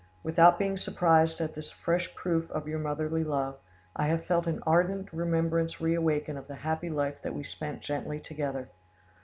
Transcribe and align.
"Without 0.23 0.57
being 0.57 0.77
surprised 0.77 1.39
at 1.41 1.53
this 1.53 1.69
fresh 1.69 2.15
proof 2.15 2.49
of 2.49 2.67
your 2.67 2.79
motherly 2.79 3.23
love, 3.23 3.59
I 3.95 4.07
have 4.07 4.25
felt 4.25 4.47
an 4.47 4.63
ardent 4.65 5.13
remembrance 5.13 5.79
reawaken 5.79 6.37
of 6.37 6.47
the 6.47 6.55
happy 6.55 6.89
life 6.89 7.21
that 7.21 7.35
we 7.35 7.43
spent 7.43 7.81
gently 7.81 8.19
together. 8.19 8.69